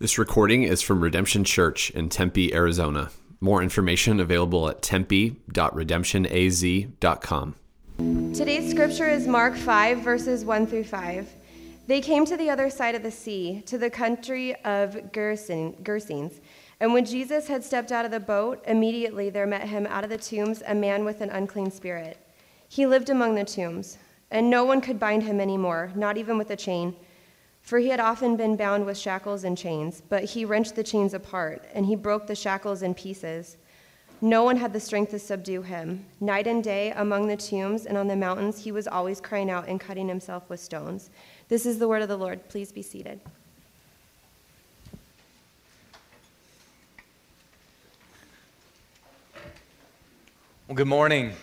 [0.00, 3.10] This recording is from Redemption Church in Tempe, Arizona.
[3.40, 7.54] More information available at tempe.redemptionaz.com.
[8.32, 11.34] Today's scripture is Mark 5, verses 1 through 5.
[11.88, 16.40] They came to the other side of the sea, to the country of Gerasenes.
[16.78, 20.10] And when Jesus had stepped out of the boat, immediately there met him out of
[20.10, 22.18] the tombs a man with an unclean spirit.
[22.68, 23.98] He lived among the tombs,
[24.30, 26.94] and no one could bind him anymore, not even with a chain
[27.68, 31.12] for he had often been bound with shackles and chains, but he wrenched the chains
[31.12, 33.58] apart, and he broke the shackles in pieces.
[34.22, 36.06] No one had the strength to subdue him.
[36.18, 39.68] Night and day, among the tombs and on the mountains, he was always crying out
[39.68, 41.10] and cutting himself with stones.
[41.48, 42.48] This is the word of the Lord.
[42.48, 43.20] Please be seated.
[50.66, 51.34] Well, good morning.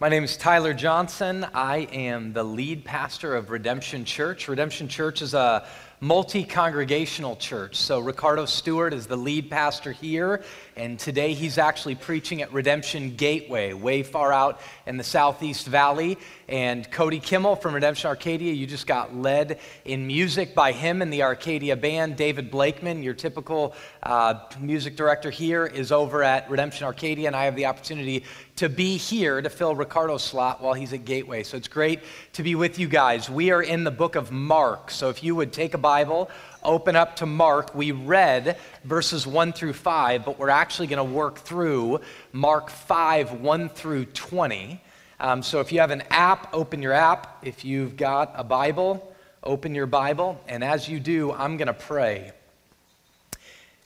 [0.00, 1.46] My name is Tyler Johnson.
[1.52, 4.48] I am the lead pastor of Redemption Church.
[4.48, 5.66] Redemption Church is a
[6.00, 7.76] multi congregational church.
[7.76, 10.42] So, Ricardo Stewart is the lead pastor here,
[10.80, 16.16] and today he's actually preaching at Redemption Gateway, way far out in the Southeast Valley.
[16.48, 21.12] And Cody Kimmel from Redemption Arcadia, you just got led in music by him and
[21.12, 22.16] the Arcadia Band.
[22.16, 27.44] David Blakeman, your typical uh, music director here, is over at Redemption Arcadia, and I
[27.44, 28.24] have the opportunity
[28.56, 31.42] to be here to fill Ricardo's slot while he's at Gateway.
[31.42, 32.00] So it's great
[32.32, 33.28] to be with you guys.
[33.28, 34.90] We are in the book of Mark.
[34.90, 36.30] So if you would take a Bible,
[36.62, 37.74] open up to Mark.
[37.74, 42.00] We read verses 1 through 5, but we're actually going to work through
[42.32, 44.80] Mark 5, 1 through 20.
[45.18, 47.38] Um, so if you have an app, open your app.
[47.42, 50.40] If you've got a Bible, open your Bible.
[50.48, 52.32] And as you do, I'm going to pray.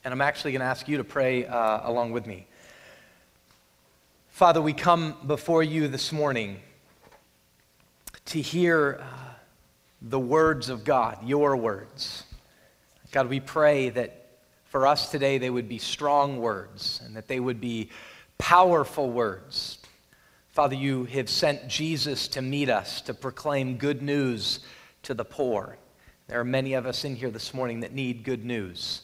[0.05, 2.47] And I'm actually going to ask you to pray uh, along with me.
[4.28, 6.61] Father, we come before you this morning
[8.27, 9.34] to hear uh,
[10.02, 12.25] the words of God, your words.
[13.14, 14.26] God, we pray that
[14.64, 17.90] for us today they would be strong words and that they would be
[18.38, 19.78] powerful words.
[20.50, 24.58] Father, you have sent Jesus to meet us, to proclaim good news
[25.05, 25.78] to the poor.
[26.27, 29.02] There are many of us in here this morning that need good news.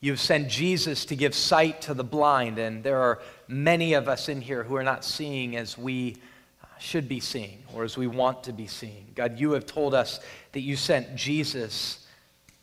[0.00, 4.28] You've sent Jesus to give sight to the blind, and there are many of us
[4.28, 6.16] in here who are not seeing as we
[6.64, 9.06] uh, should be seeing or as we want to be seeing.
[9.14, 10.18] God, you have told us
[10.50, 12.04] that you sent Jesus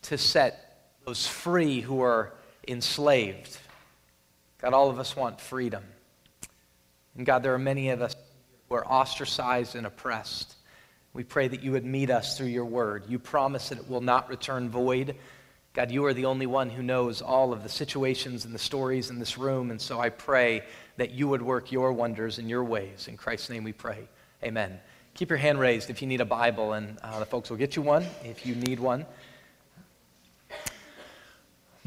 [0.05, 2.33] to set those free who are
[2.67, 3.57] enslaved.
[4.59, 5.83] God, all of us want freedom.
[7.15, 8.15] And God, there are many of us
[8.67, 10.55] who are ostracized and oppressed.
[11.13, 13.03] We pray that you would meet us through your word.
[13.07, 15.15] You promise that it will not return void
[15.75, 19.09] God, you are the only one who knows all of the situations and the stories
[19.09, 20.63] in this room, and so I pray
[20.95, 23.09] that you would work your wonders in your ways.
[23.09, 24.07] In Christ's name we pray.
[24.41, 24.79] Amen.
[25.15, 27.75] Keep your hand raised if you need a Bible, and uh, the folks will get
[27.75, 29.05] you one if you need one.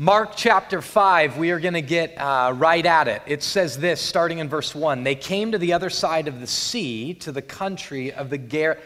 [0.01, 3.21] Mark chapter 5, we are going to get uh, right at it.
[3.27, 6.47] It says this, starting in verse 1 They came to the other side of the
[6.47, 8.79] sea, to the country of the Ger-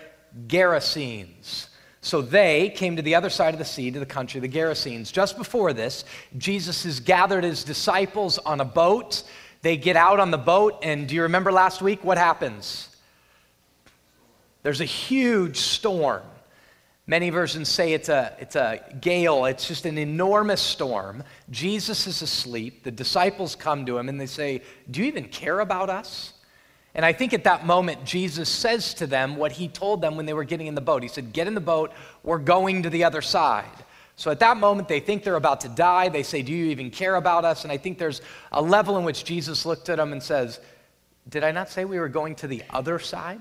[0.46, 1.66] Gerasenes.
[2.00, 4.58] So they came to the other side of the sea, to the country of the
[4.58, 5.12] Gerasenes.
[5.12, 6.06] Just before this,
[6.38, 9.22] Jesus has gathered his disciples on a boat.
[9.60, 12.88] They get out on the boat, and do you remember last week what happens?
[14.62, 16.22] There's a huge storm.
[17.06, 21.24] Many versions say it's a, it's a gale, it's just an enormous storm.
[21.50, 22.84] Jesus is asleep.
[22.84, 26.32] The disciples come to him and they say, Do you even care about us?
[26.94, 30.26] And I think at that moment, Jesus says to them what he told them when
[30.26, 31.02] they were getting in the boat.
[31.02, 31.92] He said, Get in the boat,
[32.22, 33.84] we're going to the other side.
[34.14, 36.08] So at that moment, they think they're about to die.
[36.08, 37.64] They say, Do you even care about us?
[37.64, 38.20] And I think there's
[38.52, 40.60] a level in which Jesus looked at them and says,
[41.28, 43.40] Did I not say we were going to the other side?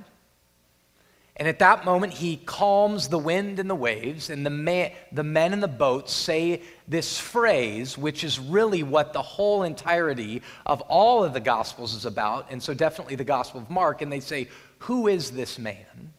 [1.42, 5.24] And at that moment, he calms the wind and the waves, and the, man, the
[5.24, 10.82] men in the boat say this phrase, which is really what the whole entirety of
[10.82, 14.04] all of the Gospels is about, and so definitely the Gospel of Mark.
[14.04, 14.50] And they say,
[14.82, 16.14] Who is this man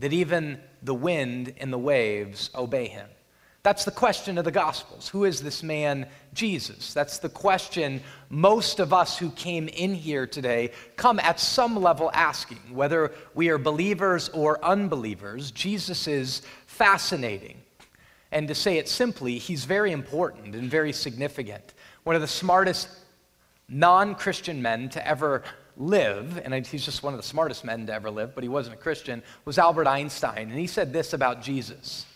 [0.00, 3.08] that even the wind and the waves obey him?
[3.68, 5.10] That's the question of the Gospels.
[5.10, 6.94] Who is this man, Jesus?
[6.94, 8.00] That's the question
[8.30, 12.60] most of us who came in here today come at some level asking.
[12.72, 17.60] Whether we are believers or unbelievers, Jesus is fascinating.
[18.32, 21.74] And to say it simply, he's very important and very significant.
[22.04, 22.88] One of the smartest
[23.68, 25.42] non Christian men to ever
[25.76, 28.76] live, and he's just one of the smartest men to ever live, but he wasn't
[28.76, 30.48] a Christian, was Albert Einstein.
[30.48, 32.06] And he said this about Jesus.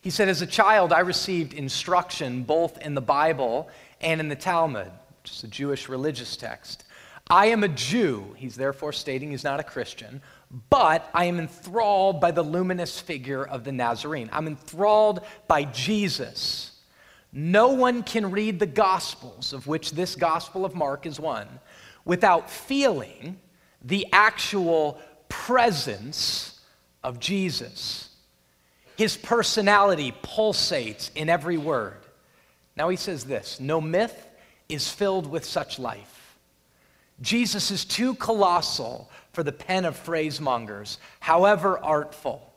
[0.00, 3.68] He said, As a child, I received instruction both in the Bible
[4.00, 4.90] and in the Talmud,
[5.22, 6.84] which is a Jewish religious text.
[7.30, 8.34] I am a Jew.
[8.36, 10.22] He's therefore stating he's not a Christian,
[10.70, 14.30] but I am enthralled by the luminous figure of the Nazarene.
[14.32, 16.72] I'm enthralled by Jesus.
[17.32, 21.48] No one can read the Gospels, of which this Gospel of Mark is one,
[22.06, 23.38] without feeling
[23.82, 24.98] the actual
[25.28, 26.60] presence
[27.04, 28.07] of Jesus.
[28.98, 31.98] His personality pulsates in every word.
[32.76, 34.26] Now he says this no myth
[34.68, 36.36] is filled with such life.
[37.20, 42.52] Jesus is too colossal for the pen of phrasemongers, however artful.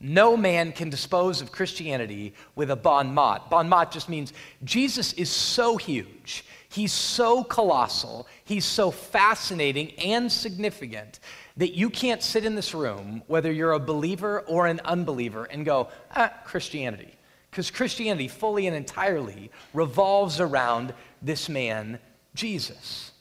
[0.00, 3.50] No man can dispose of Christianity with a bon mot.
[3.50, 4.32] Bon mot just means
[4.64, 11.20] Jesus is so huge, he's so colossal, he's so fascinating and significant
[11.56, 15.64] that you can't sit in this room, whether you're a believer or an unbeliever, and
[15.64, 17.14] go, ah, Christianity.
[17.50, 21.98] Because Christianity fully and entirely revolves around this man,
[22.34, 23.12] Jesus,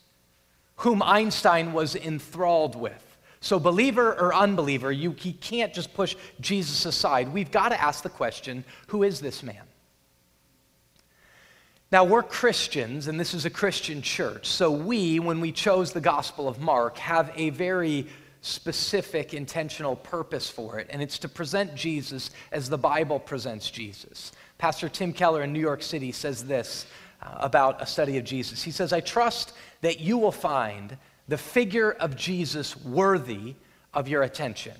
[0.77, 3.11] whom Einstein was enthralled with.
[3.41, 7.33] So, believer or unbeliever, you, he can't just push Jesus aside.
[7.33, 9.63] We've got to ask the question who is this man?
[11.91, 14.47] Now, we're Christians, and this is a Christian church.
[14.47, 18.07] So, we, when we chose the Gospel of Mark, have a very
[18.39, 24.31] specific, intentional purpose for it, and it's to present Jesus as the Bible presents Jesus.
[24.57, 26.85] Pastor Tim Keller in New York City says this
[27.21, 28.63] uh, about a study of Jesus.
[28.63, 29.51] He says, I trust
[29.81, 30.97] that you will find
[31.27, 33.55] the figure of Jesus worthy
[33.93, 34.77] of your attention.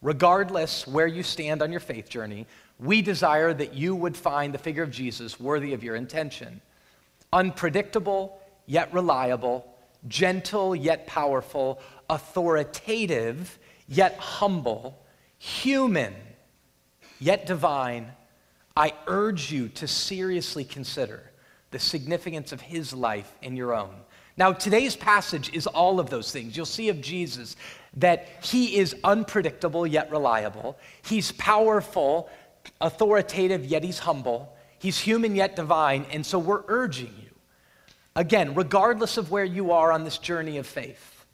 [0.00, 2.46] Regardless where you stand on your faith journey,
[2.78, 6.60] we desire that you would find the figure of Jesus worthy of your intention.
[7.32, 9.66] Unpredictable, yet reliable,
[10.08, 11.80] gentle, yet powerful,
[12.10, 13.58] authoritative,
[13.88, 14.98] yet humble,
[15.38, 16.14] human,
[17.20, 18.12] yet divine.
[18.76, 21.22] I urge you to seriously consider
[21.70, 23.94] the significance of his life in your own.
[24.36, 26.56] Now, today's passage is all of those things.
[26.56, 27.56] You'll see of Jesus
[27.96, 32.30] that he is unpredictable yet reliable, he's powerful,
[32.80, 37.30] authoritative yet he's humble, he's human yet divine, and so we're urging you,
[38.16, 41.24] again, regardless of where you are on this journey of faith,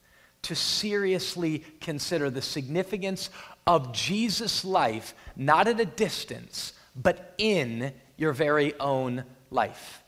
[0.43, 3.31] to seriously consider the significance
[3.67, 10.03] of Jesus' life, not at a distance, but in your very own life.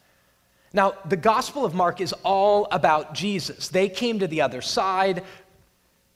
[0.72, 3.68] Now, the Gospel of Mark is all about Jesus.
[3.68, 5.24] They came to the other side,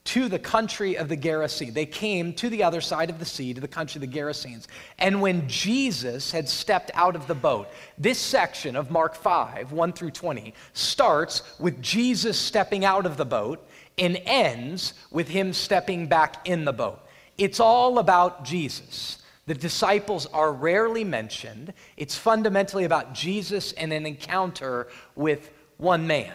[0.05, 1.73] to the country of the Gerasene.
[1.73, 4.67] They came to the other side of the sea, to the country of the Gerasenes.
[4.99, 9.93] And when Jesus had stepped out of the boat, this section of Mark 5, 1
[9.95, 13.67] through 20, starts with Jesus stepping out of the boat
[13.97, 17.01] and ends with him stepping back in the boat.
[17.39, 19.19] It's all about Jesus.
[19.47, 21.73] The disciples are rarely mentioned.
[21.97, 26.35] It's fundamentally about Jesus and an encounter with one man,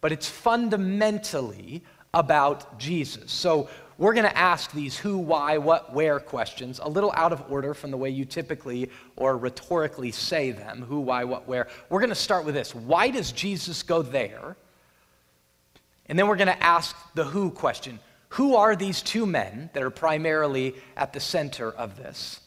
[0.00, 1.82] but it's fundamentally
[2.14, 3.30] about Jesus.
[3.30, 3.68] So
[3.98, 7.74] we're going to ask these who, why, what, where questions a little out of order
[7.74, 11.66] from the way you typically or rhetorically say them who, why, what, where.
[11.90, 14.56] We're going to start with this Why does Jesus go there?
[16.06, 17.98] And then we're going to ask the who question
[18.30, 22.40] Who are these two men that are primarily at the center of this?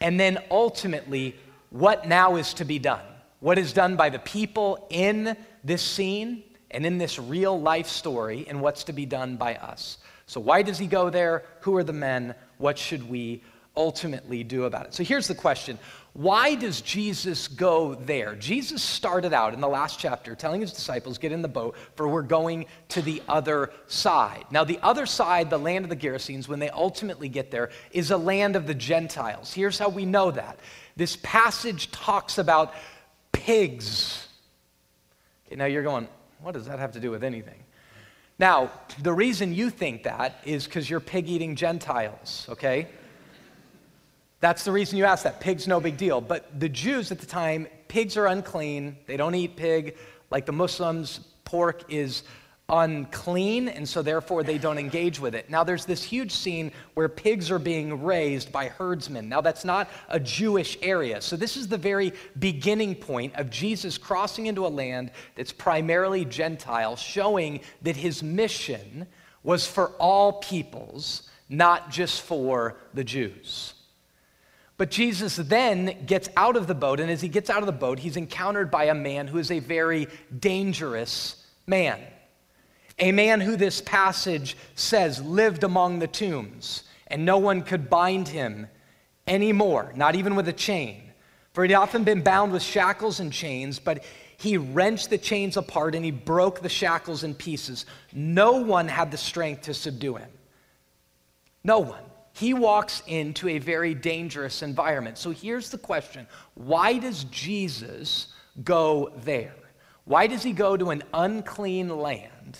[0.00, 1.36] And then ultimately,
[1.70, 3.04] what now is to be done?
[3.40, 8.46] What is done by the people in this scene and in this real life story,
[8.48, 9.98] and what's to be done by us.
[10.26, 11.44] So, why does he go there?
[11.60, 12.34] Who are the men?
[12.58, 13.42] What should we
[13.76, 14.94] ultimately do about it?
[14.94, 15.78] So, here's the question
[16.14, 18.34] Why does Jesus go there?
[18.36, 22.08] Jesus started out in the last chapter telling his disciples, Get in the boat, for
[22.08, 24.44] we're going to the other side.
[24.50, 28.10] Now, the other side, the land of the Gerasenes, when they ultimately get there, is
[28.10, 29.52] a land of the Gentiles.
[29.52, 30.58] Here's how we know that
[30.96, 32.74] this passage talks about
[33.32, 34.28] pigs.
[35.46, 36.08] Okay, now you're going,
[36.42, 37.62] what does that have to do with anything?
[38.38, 38.70] Now,
[39.00, 42.88] the reason you think that is because you're pig eating Gentiles, okay?
[44.40, 45.38] That's the reason you ask that.
[45.38, 46.20] Pig's no big deal.
[46.20, 48.96] But the Jews at the time, pigs are unclean.
[49.06, 49.96] They don't eat pig.
[50.30, 52.24] Like the Muslims, pork is
[52.68, 55.50] unclean, and so therefore they don't engage with it.
[55.50, 59.28] Now, there's this huge scene where pigs are being raised by herdsmen.
[59.28, 61.20] Now, that's not a Jewish area.
[61.20, 66.24] So, this is the very beginning point of Jesus crossing into a land that's primarily
[66.24, 69.06] Gentile, showing that his mission
[69.42, 73.74] was for all peoples, not just for the Jews.
[74.78, 77.72] But Jesus then gets out of the boat, and as he gets out of the
[77.72, 82.00] boat, he's encountered by a man who is a very dangerous man
[83.02, 88.28] a man who this passage says lived among the tombs, and no one could bind
[88.28, 88.68] him
[89.26, 91.02] anymore, not even with a chain.
[91.52, 94.04] For he'd often been bound with shackles and chains, but
[94.36, 97.86] he wrenched the chains apart and he broke the shackles in pieces.
[98.12, 100.30] No one had the strength to subdue him.
[101.64, 102.04] No one.
[102.34, 105.18] He walks into a very dangerous environment.
[105.18, 108.28] So here's the question why does Jesus
[108.62, 109.56] go there?
[110.04, 112.58] Why does he go to an unclean land,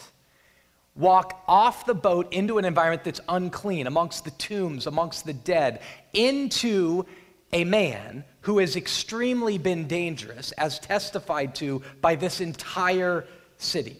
[0.94, 5.80] walk off the boat into an environment that's unclean, amongst the tombs, amongst the dead,
[6.12, 7.06] into
[7.52, 13.24] a man who has extremely been dangerous, as testified to by this entire
[13.58, 13.96] city?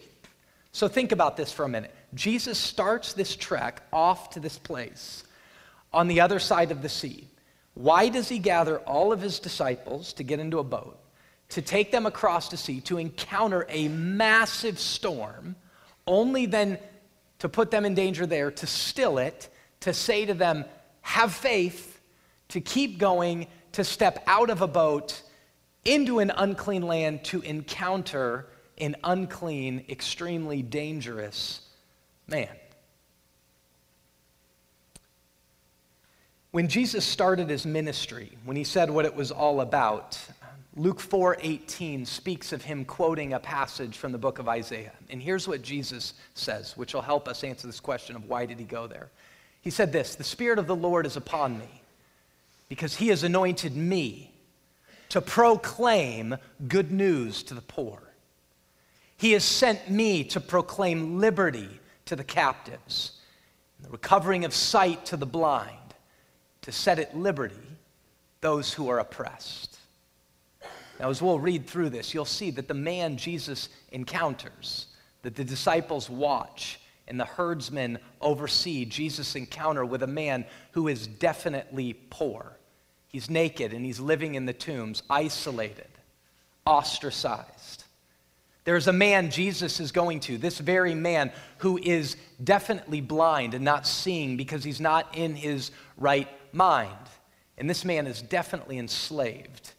[0.71, 1.93] So think about this for a minute.
[2.13, 5.23] Jesus starts this trek off to this place
[5.91, 7.27] on the other side of the sea.
[7.75, 10.99] Why does he gather all of his disciples to get into a boat,
[11.49, 15.55] to take them across the sea, to encounter a massive storm,
[16.07, 16.77] only then
[17.39, 19.49] to put them in danger there, to still it,
[19.81, 20.65] to say to them,
[21.01, 21.99] have faith,
[22.49, 25.21] to keep going, to step out of a boat
[25.83, 31.61] into an unclean land to encounter an unclean, extremely dangerous
[32.27, 32.49] man?
[36.51, 40.19] When Jesus started his ministry, when he said what it was all about,
[40.75, 44.93] Luke 4:18 speaks of him quoting a passage from the book of Isaiah.
[45.09, 48.57] And here's what Jesus says, which will help us answer this question of why did
[48.59, 49.11] he go there.
[49.61, 51.83] He said this, "The spirit of the Lord is upon me,
[52.69, 54.33] because he has anointed me
[55.09, 56.37] to proclaim
[56.67, 58.01] good news to the poor.
[59.15, 63.11] He has sent me to proclaim liberty to the captives,
[63.77, 65.77] and the recovering of sight to the blind."
[66.63, 67.77] to set at liberty
[68.41, 69.72] those who are oppressed.
[70.99, 74.87] Now, as we'll read through this, you'll see that the man Jesus encounters,
[75.23, 81.07] that the disciples watch, and the herdsmen oversee Jesus' encounter with a man who is
[81.07, 82.57] definitely poor.
[83.07, 85.89] He's naked and he's living in the tombs, isolated,
[86.65, 87.83] ostracized.
[88.63, 93.65] There's a man Jesus is going to, this very man who is definitely blind and
[93.65, 96.95] not seeing because he's not in his right mind.
[97.57, 99.73] And this man is definitely enslaved.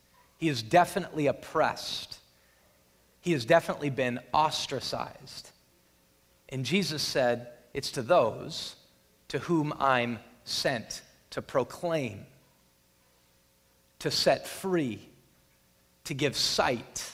[0.44, 2.18] He is definitely oppressed.
[3.22, 5.50] He has definitely been ostracized.
[6.50, 8.76] And Jesus said, It's to those
[9.28, 12.26] to whom I'm sent to proclaim,
[14.00, 15.08] to set free,
[16.04, 17.10] to give sight.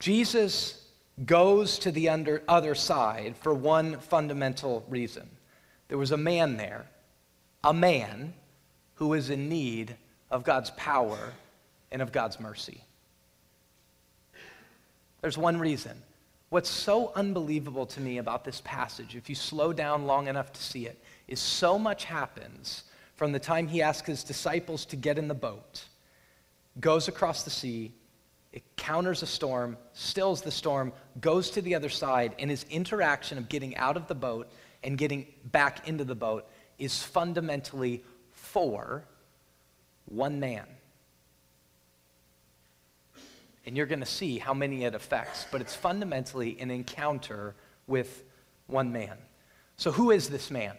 [0.00, 0.86] Jesus
[1.24, 5.30] goes to the under, other side for one fundamental reason
[5.88, 6.84] there was a man there,
[7.64, 8.34] a man
[8.98, 9.94] who was in need
[10.28, 11.32] of God's power
[11.92, 12.82] and of God's mercy.
[15.20, 16.02] There's one reason.
[16.50, 20.60] What's so unbelievable to me about this passage, if you slow down long enough to
[20.60, 25.16] see it, is so much happens from the time he asks his disciples to get
[25.16, 25.84] in the boat,
[26.80, 27.92] goes across the sea,
[28.52, 33.48] encounters a storm, stills the storm, goes to the other side, and his interaction of
[33.48, 34.50] getting out of the boat
[34.82, 38.02] and getting back into the boat is fundamentally
[38.48, 39.04] for
[40.06, 40.66] one man.
[43.66, 47.54] And you're going to see how many it affects, but it's fundamentally an encounter
[47.86, 48.24] with
[48.66, 49.16] one man.
[49.76, 50.74] So, who is this man?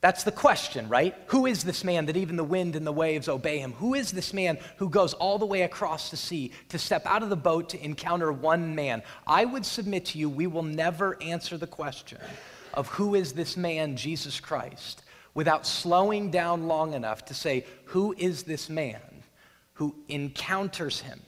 [0.00, 1.12] That's the question, right?
[1.26, 3.72] Who is this man that even the wind and the waves obey him?
[3.72, 7.24] Who is this man who goes all the way across the sea to step out
[7.24, 9.02] of the boat to encounter one man?
[9.26, 12.18] I would submit to you, we will never answer the question
[12.74, 15.02] of who is this man, Jesus Christ,
[15.38, 19.00] without slowing down long enough to say, who is this man
[19.74, 21.20] who encounters him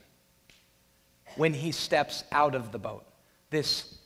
[1.36, 3.04] when he steps out of the boat?
[3.50, 3.96] This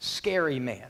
[0.00, 0.88] scary man,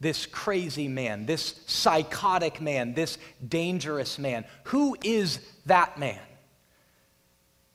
[0.00, 3.16] this crazy man, this psychotic man, this
[3.48, 4.44] dangerous man.
[4.64, 6.18] Who is that man?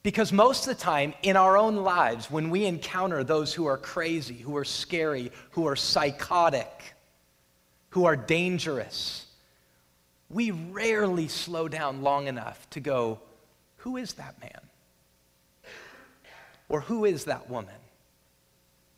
[0.02, 3.78] Because most of the time in our own lives, when we encounter those who are
[3.78, 6.94] crazy, who are scary, who are psychotic,
[7.92, 9.23] who are dangerous,
[10.30, 13.20] we rarely slow down long enough to go,
[13.78, 14.62] Who is that man?
[16.70, 17.76] Or who is that woman?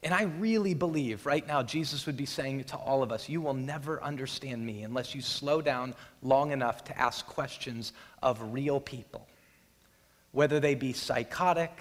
[0.06, 3.42] And I really believe right now Jesus would be saying to all of us, You
[3.42, 7.92] will never understand me unless you slow down long enough to ask questions
[8.22, 9.28] of real people.
[10.32, 11.72] Whether they be psychotic,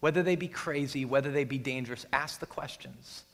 [0.00, 3.24] whether they be crazy, whether they be dangerous, ask the questions.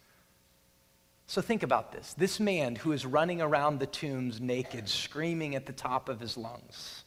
[1.31, 2.13] So think about this.
[2.19, 6.37] This man who is running around the tombs naked, screaming at the top of his
[6.37, 7.05] lungs,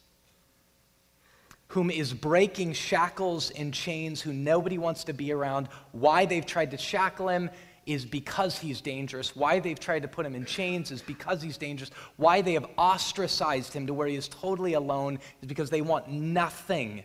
[1.66, 5.68] whom is breaking shackles and chains, who nobody wants to be around.
[5.92, 7.50] Why they've tried to shackle him
[7.84, 9.36] is because he's dangerous.
[9.36, 11.90] Why they've tried to put him in chains is because he's dangerous.
[12.16, 16.08] Why they have ostracized him to where he is totally alone is because they want
[16.08, 17.02] nothing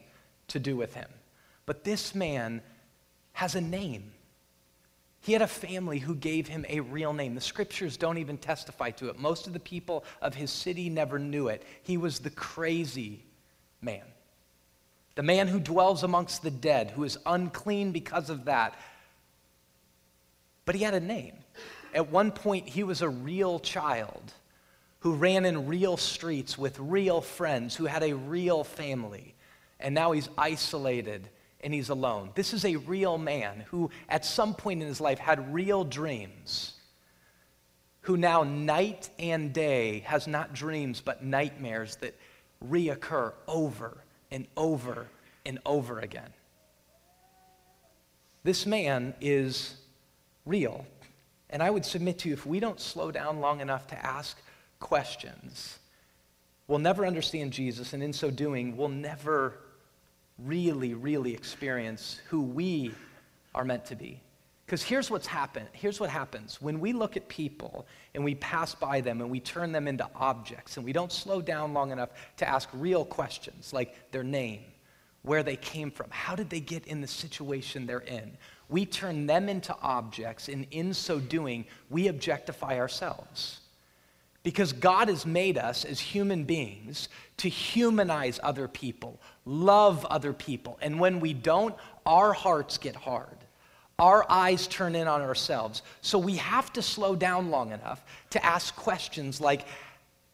[0.48, 1.10] to do with him.
[1.66, 2.62] But this man
[3.34, 4.14] has a name.
[5.22, 7.36] He had a family who gave him a real name.
[7.36, 9.20] The scriptures don't even testify to it.
[9.20, 11.64] Most of the people of his city never knew it.
[11.84, 13.24] He was the crazy
[13.82, 14.06] man,
[15.16, 18.80] the man who dwells amongst the dead, who is unclean because of that.
[20.66, 21.36] But he had a name.
[21.94, 24.34] At one point, he was a real child
[25.00, 29.34] who ran in real streets with real friends, who had a real family.
[29.80, 31.30] And now he's isolated
[31.62, 32.32] and he's alone.
[32.36, 36.74] This is a real man who, at some point in his life, had real dreams,
[38.02, 42.16] who now, night and day, has not dreams but nightmares that
[42.68, 45.08] reoccur over and over
[45.46, 46.32] and over again.
[48.44, 49.76] This man is
[50.46, 50.86] real.
[51.50, 54.40] And I would submit to you if we don't slow down long enough to ask
[54.80, 55.80] questions,
[56.68, 59.56] we'll never understand Jesus, and in so doing, we'll never
[60.44, 62.94] really, really experience who we
[63.54, 64.22] are meant to be.
[64.66, 65.68] Because here's what's happened.
[65.72, 66.62] Here's what happens.
[66.62, 70.08] When we look at people and we pass by them and we turn them into
[70.16, 74.62] objects and we don't slow down long enough to ask real questions like their name,
[75.24, 78.32] where they came from, how did they get in the situation they're in,
[78.70, 83.62] we turn them into objects and in so doing, we objectify ourselves.
[84.44, 90.78] Because God has made us as human beings to humanize other people, love other people.
[90.82, 93.38] And when we don't, our hearts get hard.
[93.98, 95.82] Our eyes turn in on ourselves.
[96.02, 99.66] So we have to slow down long enough to ask questions like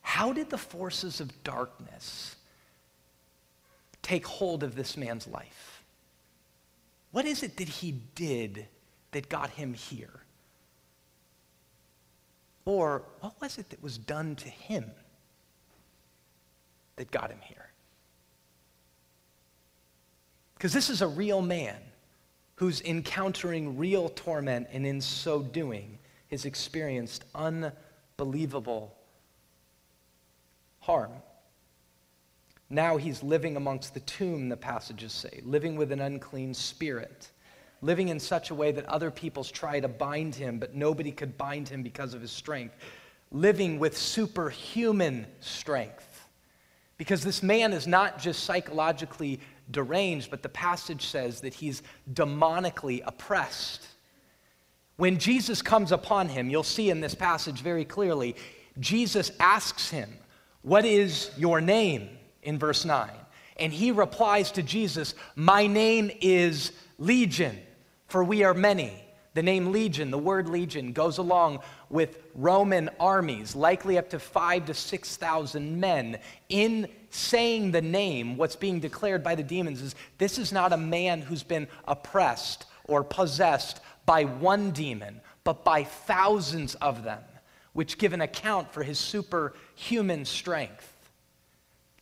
[0.02, 2.36] How did the forces of darkness
[4.04, 5.84] take hold of this man's life?
[7.12, 8.68] What is it that he did
[9.12, 10.22] that got him here?
[12.66, 14.92] Or what was it that was done to him
[16.96, 17.70] that got him here?
[20.56, 21.78] Because this is a real man
[22.56, 26.00] who's encountering real torment and in so doing
[26.32, 28.96] has experienced unbelievable
[30.80, 31.12] harm.
[32.70, 37.30] Now he's living amongst the tomb, the passages say, living with an unclean spirit
[37.86, 41.38] living in such a way that other peoples try to bind him, but nobody could
[41.38, 42.76] bind him because of his strength,
[43.32, 46.28] living with superhuman strength.
[46.98, 49.40] Because this man is not just psychologically
[49.72, 53.88] deranged, but the passage says that he's demonically oppressed.
[54.98, 58.36] When Jesus comes upon him, you'll see in this passage very clearly,
[58.80, 60.10] Jesus asks him,
[60.62, 62.10] What is your name?
[62.46, 63.10] in verse 9.
[63.58, 67.58] And he replies to Jesus, My name is Legion,
[68.16, 68.94] for we are many.
[69.34, 74.68] The name Legion, the word Legion, goes along with Roman armies, likely up to five
[74.68, 76.20] to 6,000 men.
[76.48, 80.78] In saying the name, what's being declared by the demons is this is not a
[80.78, 87.22] man who's been oppressed or possessed by one demon, but by thousands of them,
[87.74, 90.90] which give an account for his superhuman strength.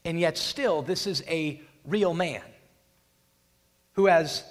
[0.06, 2.44] And yet, still, this is a real man
[3.94, 4.44] who has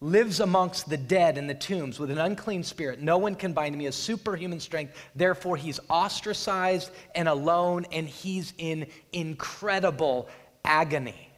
[0.00, 3.00] lives amongst the dead in the tombs with an unclean spirit.
[3.00, 3.80] No one can bind him.
[3.80, 4.94] He has superhuman strength.
[5.16, 10.28] Therefore, he's ostracized and alone, and he's in incredible
[10.64, 11.30] agony.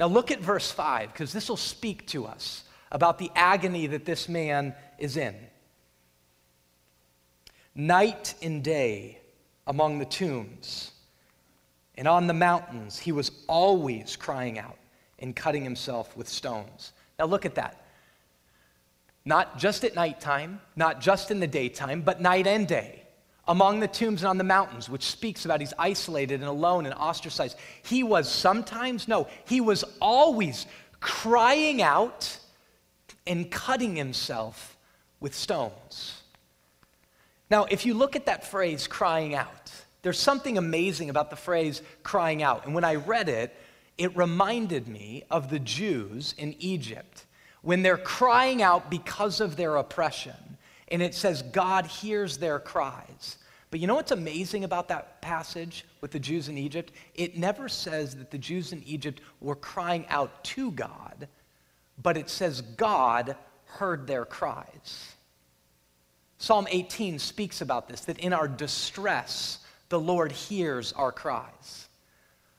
[0.00, 4.04] Now, look at verse 5, because this will speak to us about the agony that
[4.04, 5.34] this man is in.
[7.74, 9.20] Night and day
[9.66, 10.92] among the tombs
[11.96, 14.76] and on the mountains, he was always crying out
[15.18, 16.92] and cutting himself with stones.
[17.18, 17.82] Now look at that.
[19.24, 23.02] Not just at nighttime, not just in the daytime, but night and day.
[23.48, 26.94] Among the tombs and on the mountains, which speaks about he's isolated and alone and
[26.94, 27.56] ostracized.
[27.82, 30.66] He was sometimes, no, he was always
[31.00, 32.38] crying out
[33.26, 34.76] and cutting himself
[35.20, 36.22] with stones.
[37.50, 41.82] Now, if you look at that phrase, crying out, there's something amazing about the phrase
[42.02, 42.64] crying out.
[42.66, 43.54] And when I read it,
[43.98, 47.24] it reminded me of the Jews in Egypt
[47.62, 50.58] when they're crying out because of their oppression.
[50.88, 53.38] And it says God hears their cries.
[53.70, 56.92] But you know what's amazing about that passage with the Jews in Egypt?
[57.14, 61.26] It never says that the Jews in Egypt were crying out to God,
[62.00, 65.16] but it says God heard their cries.
[66.38, 71.85] Psalm 18 speaks about this that in our distress, the Lord hears our cries.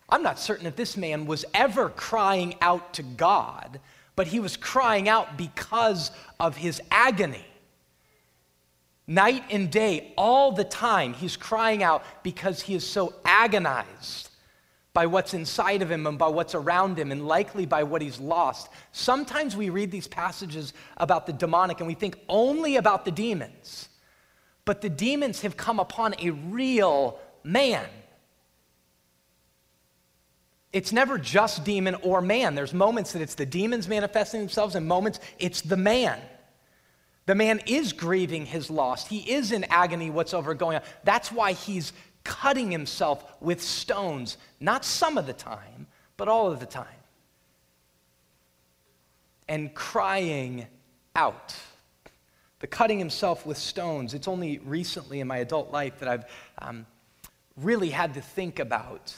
[0.10, 3.80] I'm not certain that this man was ever crying out to God,
[4.16, 7.46] but he was crying out because of his agony.
[9.06, 14.30] Night and day, all the time, he's crying out because he is so agonized
[14.94, 18.20] by what's inside of him and by what's around him, and likely by what he's
[18.20, 18.70] lost.
[18.92, 23.90] Sometimes we read these passages about the demonic and we think only about the demons.
[24.66, 27.86] But the demons have come upon a real man.
[30.74, 32.56] It's never just demon or man.
[32.56, 36.20] There's moments that it's the demons manifesting themselves, and moments it's the man.
[37.26, 39.08] The man is grieving his loss.
[39.08, 40.84] He is in agony, what's over going on.
[41.04, 46.60] That's why he's cutting himself with stones, not some of the time, but all of
[46.60, 46.88] the time.
[49.48, 50.68] And crying
[51.16, 51.56] out.
[52.60, 56.26] The cutting himself with stones, it's only recently in my adult life that I've
[56.60, 56.86] um,
[57.56, 59.18] really had to think about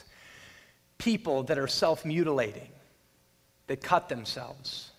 [1.00, 2.68] people that are self mutilating,
[3.66, 4.90] that cut themselves.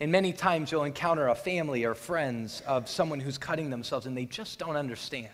[0.00, 4.16] And many times you'll encounter a family or friends of someone who's cutting themselves and
[4.16, 5.28] they just don't understand.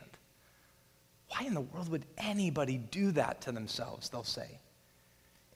[1.29, 4.59] Why in the world would anybody do that to themselves, they'll say.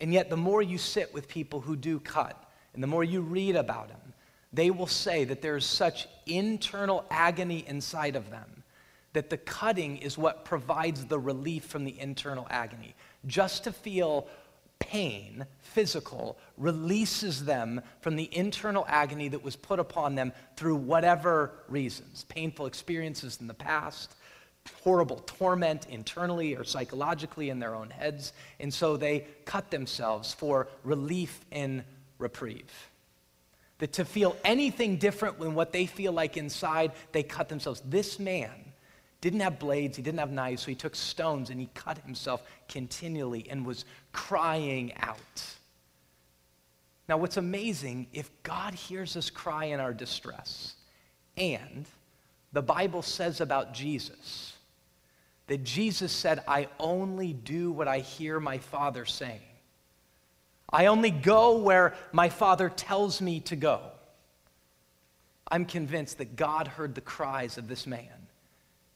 [0.00, 3.20] And yet, the more you sit with people who do cut, and the more you
[3.20, 4.14] read about them,
[4.52, 8.62] they will say that there's such internal agony inside of them
[9.12, 12.94] that the cutting is what provides the relief from the internal agony.
[13.26, 14.26] Just to feel
[14.82, 21.52] pain, physical, releases them from the internal agony that was put upon them through whatever
[21.68, 24.16] reasons painful experiences in the past,
[24.82, 28.32] horrible torment internally or psychologically in their own heads.
[28.58, 31.84] And so they cut themselves for relief and
[32.18, 32.88] reprieve.
[33.78, 37.82] That to feel anything different than what they feel like inside, they cut themselves.
[37.84, 38.71] This man
[39.22, 42.42] didn't have blades, he didn't have knives, so he took stones and he cut himself
[42.68, 45.44] continually and was crying out.
[47.08, 50.74] Now, what's amazing, if God hears us cry in our distress,
[51.36, 51.86] and
[52.52, 54.54] the Bible says about Jesus
[55.46, 59.40] that Jesus said, I only do what I hear my Father saying.
[60.72, 63.82] I only go where my Father tells me to go.
[65.48, 68.21] I'm convinced that God heard the cries of this man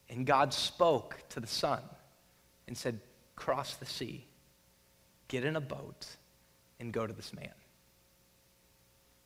[0.09, 1.81] and God spoke to the son
[2.67, 3.01] and said,
[3.35, 4.27] Cross the sea,
[5.29, 6.07] get in a boat,
[6.81, 7.53] and go to this man.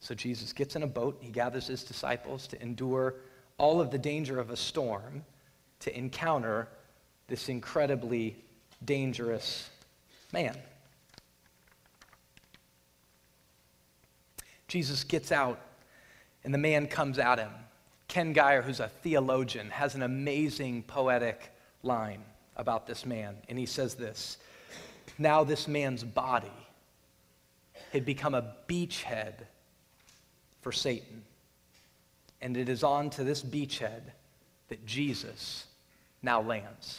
[0.00, 3.14] So Jesus gets in a boat, he gathers his disciples to endure
[3.58, 5.24] all of the danger of a storm
[5.80, 6.68] to encounter
[7.28, 8.36] this incredibly
[8.84, 9.68] dangerous
[10.32, 10.56] man.
[14.68, 15.60] Jesus gets out,
[16.44, 17.50] and the man comes at him.
[18.10, 21.52] Ken Gire, who's a theologian, has an amazing poetic
[21.84, 22.22] line
[22.56, 23.36] about this man.
[23.48, 24.36] And he says this
[25.16, 26.50] Now this man's body
[27.92, 29.34] had become a beachhead
[30.60, 31.22] for Satan.
[32.42, 34.02] And it is on to this beachhead
[34.68, 35.66] that Jesus
[36.20, 36.98] now lands.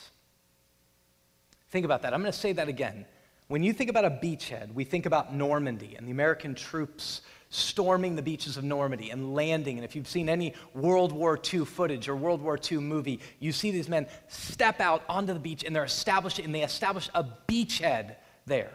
[1.71, 2.13] Think about that.
[2.13, 3.06] I'm going to say that again.
[3.50, 7.21] When you think about a beachhead, we think about Normandy and the American troops
[7.52, 9.78] storming the beaches of Normandy and landing.
[9.78, 13.52] And if you've seen any World War II footage or World War II movie, you
[13.52, 17.26] see these men step out onto the beach and they're established and they establish a
[17.48, 18.72] beachhead there.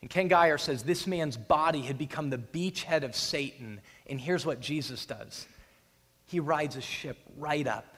[0.00, 3.80] And Ken Gire says this man's body had become the beachhead of Satan.
[4.06, 5.46] And here's what Jesus does
[6.26, 7.96] he rides a ship right up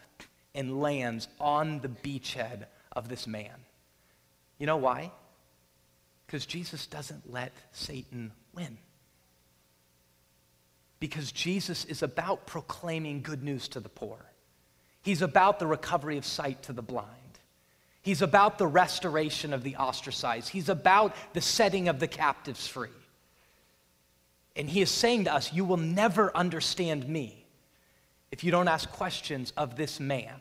[0.54, 3.52] and lands on the beachhead of this man.
[4.58, 5.12] You know why?
[6.26, 8.78] Because Jesus doesn't let Satan win
[11.00, 14.18] because Jesus is about proclaiming good news to the poor.
[15.02, 17.10] He's about the recovery of sight to the blind.
[18.02, 20.48] He's about the restoration of the ostracized.
[20.48, 22.88] He's about the setting of the captives free.
[24.54, 27.44] And he is saying to us, You will never understand me
[28.30, 30.34] if you don't ask questions of this man.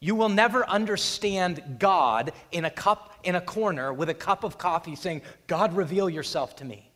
[0.00, 4.56] You will never understand God in a cup in a corner with a cup of
[4.56, 6.89] coffee saying, God, reveal yourself to me.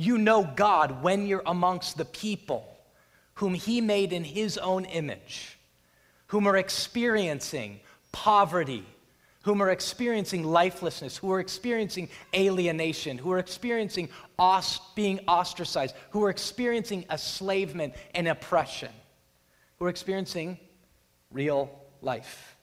[0.00, 2.78] You know God when you're amongst the people
[3.34, 5.58] whom He made in His own image,
[6.28, 7.80] whom are experiencing
[8.12, 8.86] poverty,
[9.42, 14.08] whom are experiencing lifelessness, who are experiencing alienation, who are experiencing
[14.38, 18.92] os- being ostracized, who are experiencing enslavement and oppression,
[19.80, 20.58] who are experiencing
[21.32, 22.56] real life.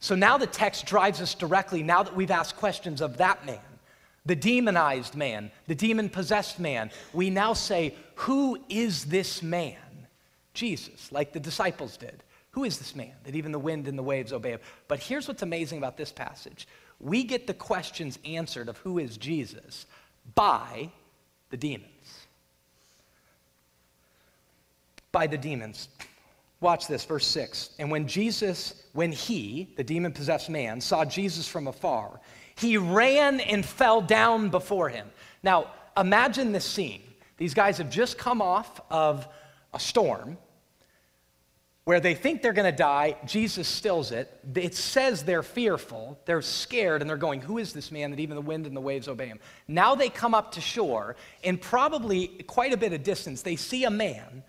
[0.00, 3.60] So now the text drives us directly, now that we've asked questions of that man,
[4.26, 9.76] the demonized man, the demon possessed man, we now say, Who is this man?
[10.54, 12.22] Jesus, like the disciples did.
[12.52, 14.60] Who is this man that even the wind and the waves obey him?
[14.88, 16.66] But here's what's amazing about this passage
[17.00, 19.86] we get the questions answered of who is Jesus
[20.34, 20.90] by
[21.50, 22.26] the demons.
[25.12, 25.88] By the demons.
[26.60, 27.70] Watch this, verse 6.
[27.78, 32.20] And when Jesus, when he, the demon possessed man, saw Jesus from afar,
[32.58, 35.08] He ran and fell down before him.
[35.42, 37.02] Now, imagine this scene.
[37.36, 39.28] These guys have just come off of
[39.72, 40.38] a storm
[41.84, 43.16] where they think they're going to die.
[43.24, 44.40] Jesus stills it.
[44.56, 48.34] It says they're fearful, they're scared, and they're going, Who is this man that even
[48.34, 49.38] the wind and the waves obey him?
[49.68, 53.84] Now they come up to shore, and probably quite a bit of distance, they see
[53.84, 54.42] a man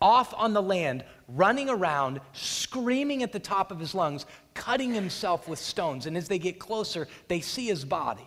[0.00, 5.48] off on the land, running around, screaming at the top of his lungs, cutting himself
[5.48, 6.06] with stones.
[6.06, 8.26] And as they get closer, they see his body.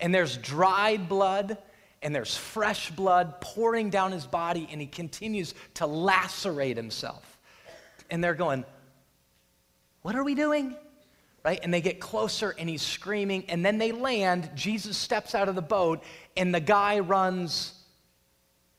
[0.00, 1.58] And there's dried blood
[2.02, 7.32] and there's fresh blood pouring down his body, and he continues to lacerate himself
[8.12, 8.64] and they're going,
[10.02, 10.76] What are we doing?
[11.44, 11.58] Right?
[11.64, 14.50] And they get closer and he's screaming, and then they land.
[14.54, 16.04] Jesus steps out of the boat,
[16.36, 17.72] and the guy runs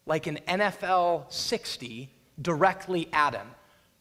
[0.06, 2.10] like an NFL 60
[2.42, 3.48] directly at him,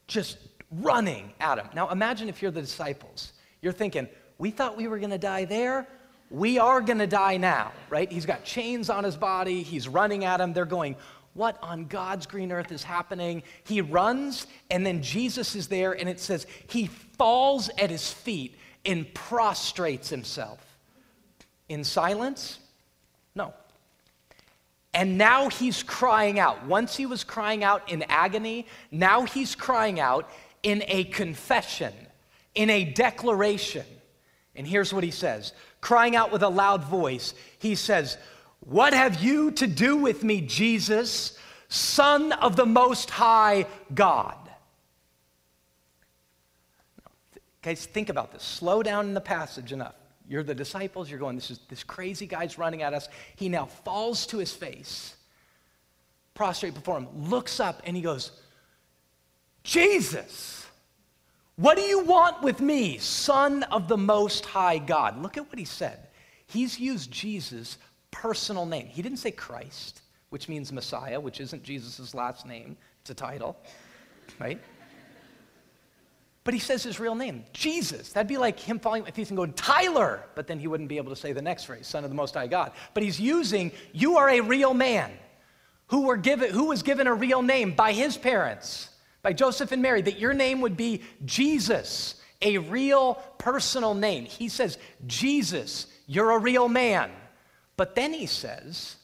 [0.06, 0.38] just
[0.70, 1.68] running at him.
[1.74, 3.32] Now imagine if you're the disciples.
[3.60, 5.86] You're thinking, We thought we were going to die there.
[6.30, 8.10] We are going to die now, right?
[8.10, 9.62] He's got chains on his body.
[9.62, 10.52] He's running at him.
[10.52, 10.96] They're going,
[11.34, 13.42] what on God's green earth is happening?
[13.64, 16.88] He runs, and then Jesus is there, and it says he
[17.18, 20.60] falls at his feet and prostrates himself.
[21.68, 22.58] In silence?
[24.94, 26.66] And now he's crying out.
[26.66, 30.30] Once he was crying out in agony, now he's crying out
[30.62, 31.92] in a confession,
[32.54, 33.86] in a declaration.
[34.54, 38.18] And here's what he says crying out with a loud voice, he says,
[38.60, 41.36] what have you to do with me, Jesus,
[41.68, 44.36] Son of the Most High God?
[47.62, 48.42] Guys, think about this.
[48.42, 49.94] Slow down in the passage enough.
[50.28, 53.08] You're the disciples, you're going, this is this crazy guy's running at us.
[53.36, 55.16] He now falls to his face,
[56.34, 58.30] prostrate before him, looks up, and he goes,
[59.64, 60.66] Jesus,
[61.56, 65.20] what do you want with me, Son of the Most High God?
[65.20, 66.08] Look at what he said.
[66.46, 67.78] He's used Jesus
[68.10, 68.86] personal name.
[68.86, 72.76] He didn't say Christ, which means Messiah, which isn't Jesus' last name.
[73.00, 73.56] It's a title,
[74.38, 74.60] right?
[76.44, 78.12] But he says his real name, Jesus.
[78.12, 80.96] That'd be like him falling at feet and going, Tyler, but then he wouldn't be
[80.96, 82.72] able to say the next phrase, Son of the Most High God.
[82.94, 85.12] But he's using, you are a real man
[85.86, 88.90] who, were given, who was given a real name by his parents,
[89.22, 94.24] by Joseph and Mary, that your name would be Jesus, a real personal name.
[94.24, 97.12] He says, Jesus, you're a real man.
[97.76, 98.96] But then he says,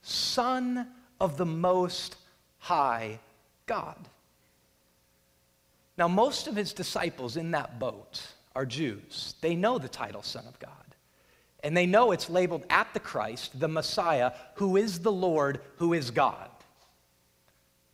[0.00, 0.86] Son
[1.20, 2.16] of the Most
[2.58, 3.20] High
[3.66, 3.96] God.
[5.98, 8.20] Now, most of his disciples in that boat
[8.54, 9.34] are Jews.
[9.40, 10.70] They know the title Son of God.
[11.64, 15.94] And they know it's labeled at the Christ, the Messiah, who is the Lord, who
[15.94, 16.50] is God.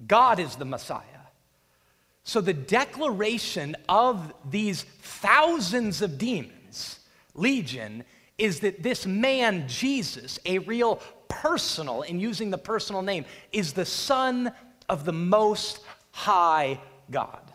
[0.07, 1.05] God is the Messiah.
[2.25, 7.01] So the declaration of these thousands of demons,
[7.35, 8.05] legion,
[8.39, 13.85] is that this man, Jesus, a real personal, in using the personal name, is the
[13.85, 14.53] Son
[14.89, 17.52] of the Most High God.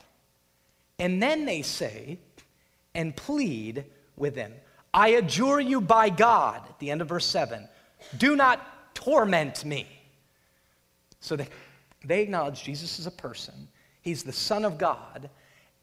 [1.00, 2.20] And then they say
[2.96, 4.54] and plead with him
[4.94, 7.68] I adjure you by God, at the end of verse 7,
[8.18, 9.88] do not torment me.
[11.20, 11.48] So they,
[12.04, 13.68] they acknowledge Jesus is a person,
[14.02, 15.30] he's the Son of God.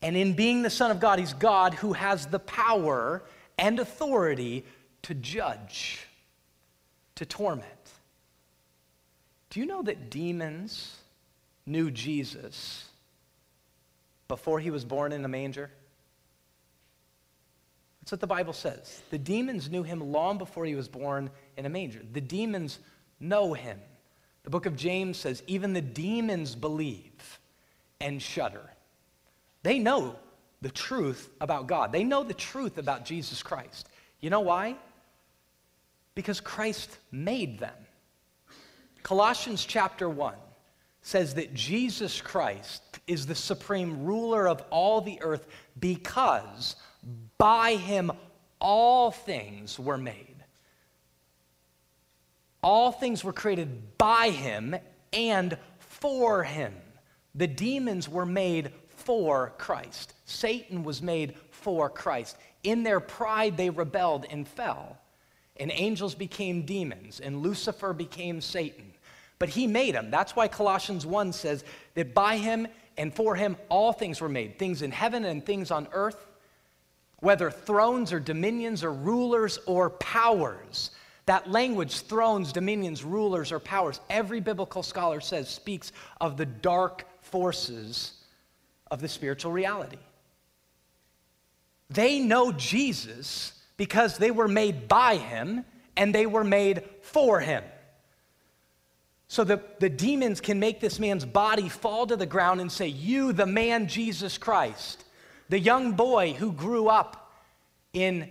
[0.02, 3.22] And in being the Son of God, he's God who has the power
[3.56, 4.64] and authority
[5.02, 6.06] to judge,
[7.14, 7.64] to torment.
[9.48, 10.96] Do you know that demons
[11.66, 12.86] knew Jesus
[14.28, 15.70] before he was born in a manger?
[18.00, 19.00] That's what the Bible says.
[19.10, 22.02] The demons knew him long before he was born in a manger.
[22.12, 22.78] The demons
[23.18, 23.78] know him.
[24.42, 27.40] The book of James says, even the demons believe
[28.00, 28.70] and shudder.
[29.62, 30.16] They know
[30.60, 33.88] the truth about God, they know the truth about Jesus Christ.
[34.20, 34.76] You know why?
[36.14, 37.74] Because Christ made them.
[39.02, 40.34] Colossians chapter 1
[41.04, 45.46] says that Jesus Christ is the supreme ruler of all the earth
[45.78, 46.74] because
[47.38, 48.10] by him
[48.58, 50.34] all things were made.
[52.62, 54.74] All things were created by him
[55.12, 56.74] and for him.
[57.36, 60.14] The demons were made for Christ.
[60.24, 62.36] Satan was made for Christ.
[62.64, 64.98] In their pride, they rebelled and fell
[65.56, 68.92] and angels became demons, and Lucifer became Satan.
[69.38, 70.10] But he made them.
[70.10, 72.66] That's why Colossians 1 says that by him
[72.96, 76.26] and for him all things were made things in heaven and things on earth,
[77.18, 80.90] whether thrones or dominions or rulers or powers.
[81.26, 87.06] That language, thrones, dominions, rulers, or powers, every biblical scholar says speaks of the dark
[87.22, 88.12] forces
[88.90, 89.96] of the spiritual reality.
[91.88, 95.64] They know Jesus because they were made by him
[95.96, 97.64] and they were made for him.
[99.34, 102.86] So the, the demons can make this man's body fall to the ground and say,
[102.86, 105.02] You, the man Jesus Christ,
[105.48, 107.32] the young boy who grew up
[107.92, 108.30] in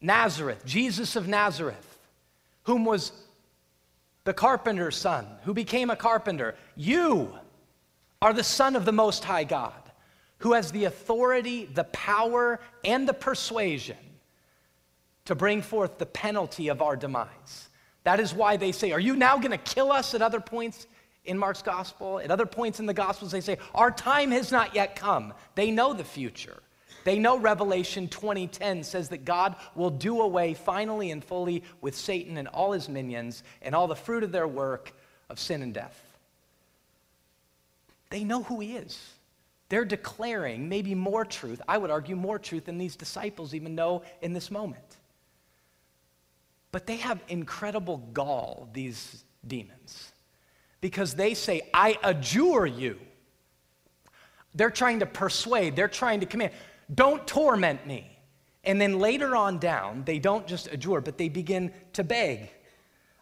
[0.00, 1.96] Nazareth, Jesus of Nazareth,
[2.64, 3.12] whom was
[4.24, 7.32] the carpenter's son, who became a carpenter, you
[8.20, 9.92] are the Son of the Most High God,
[10.38, 13.96] who has the authority, the power, and the persuasion
[15.26, 17.68] to bring forth the penalty of our demise.
[18.04, 20.86] That is why they say, Are you now going to kill us at other points
[21.24, 22.18] in Mark's gospel?
[22.18, 25.32] At other points in the gospels, they say, Our time has not yet come.
[25.54, 26.62] They know the future.
[27.04, 32.36] They know Revelation 20:10 says that God will do away finally and fully with Satan
[32.36, 34.92] and all his minions and all the fruit of their work
[35.28, 36.00] of sin and death.
[38.10, 39.00] They know who he is.
[39.68, 44.02] They're declaring maybe more truth, I would argue more truth than these disciples even know
[44.20, 44.91] in this moment.
[46.72, 50.12] But they have incredible gall, these demons,
[50.80, 52.98] because they say, I adjure you.
[54.54, 56.52] They're trying to persuade, they're trying to command,
[56.94, 58.08] don't torment me.
[58.64, 62.50] And then later on down, they don't just adjure, but they begin to beg.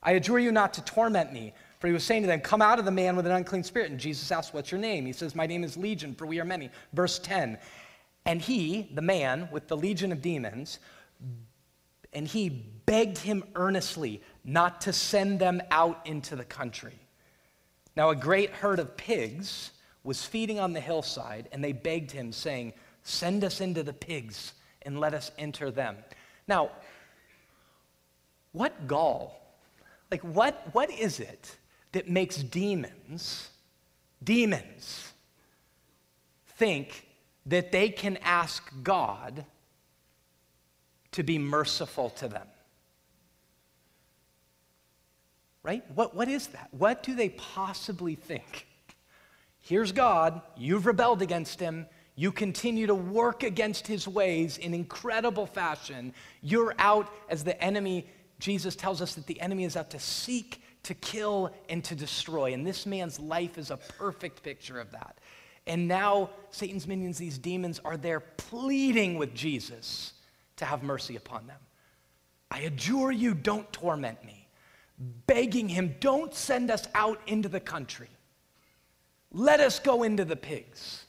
[0.03, 1.53] I adjure you not to torment me.
[1.79, 3.91] For he was saying to them, Come out of the man with an unclean spirit.
[3.91, 5.07] And Jesus asked, What's your name?
[5.07, 6.71] He says, My name is Legion, for we are many.
[6.93, 7.59] Verse 10.
[8.27, 10.79] And he, the man with the legion of demons,
[12.13, 16.99] and he begged him earnestly not to send them out into the country.
[17.97, 22.33] Now, a great herd of pigs was feeding on the hillside, and they begged him,
[22.33, 25.97] saying, Send us into the pigs and let us enter them.
[26.47, 26.71] Now,
[28.53, 29.41] what gall?
[30.11, 31.57] Like, what, what is it
[31.93, 33.49] that makes demons,
[34.23, 35.13] demons,
[36.57, 37.07] think
[37.47, 39.45] that they can ask God
[41.13, 42.47] to be merciful to them.
[45.63, 45.85] Right?
[45.95, 46.69] What, what is that?
[46.71, 48.67] What do they possibly think?
[49.59, 55.47] Here's God, you've rebelled against him, you continue to work against his ways in incredible
[55.47, 56.13] fashion.
[56.43, 58.07] You're out as the enemy.
[58.39, 62.53] Jesus tells us that the enemy is out to seek, to kill, and to destroy.
[62.53, 65.19] And this man's life is a perfect picture of that.
[65.67, 70.15] And now Satan's minions, these demons, are there pleading with Jesus
[70.61, 71.59] to have mercy upon them.
[72.51, 74.47] I adjure you, don't torment me.
[75.27, 78.09] Begging him, don't send us out into the country.
[79.33, 81.05] Let us go into the pigs.